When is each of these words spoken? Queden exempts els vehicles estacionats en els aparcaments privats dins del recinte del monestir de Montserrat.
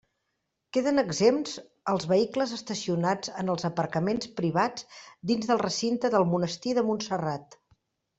Queden 0.75 0.99
exempts 0.99 1.57
els 1.91 2.07
vehicles 2.11 2.53
estacionats 2.57 3.31
en 3.41 3.51
els 3.55 3.67
aparcaments 3.69 4.31
privats 4.39 4.87
dins 5.33 5.51
del 5.51 5.61
recinte 5.65 6.11
del 6.17 6.27
monestir 6.31 6.75
de 6.79 6.85
Montserrat. 6.89 7.55